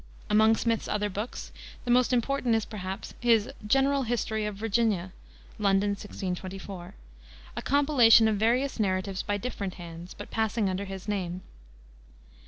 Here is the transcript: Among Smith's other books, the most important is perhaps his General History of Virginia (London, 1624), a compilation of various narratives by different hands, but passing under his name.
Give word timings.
Among 0.31 0.55
Smith's 0.55 0.87
other 0.87 1.11
books, 1.11 1.51
the 1.85 1.91
most 1.91 2.11
important 2.11 2.55
is 2.55 2.65
perhaps 2.65 3.13
his 3.19 3.51
General 3.67 4.01
History 4.01 4.47
of 4.47 4.55
Virginia 4.55 5.11
(London, 5.59 5.91
1624), 5.91 6.95
a 7.55 7.61
compilation 7.61 8.27
of 8.27 8.37
various 8.37 8.79
narratives 8.79 9.21
by 9.21 9.37
different 9.37 9.75
hands, 9.75 10.15
but 10.15 10.31
passing 10.31 10.69
under 10.71 10.85
his 10.85 11.07
name. 11.07 11.41